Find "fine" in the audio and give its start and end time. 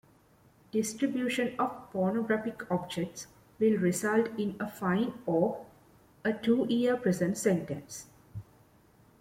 4.67-5.13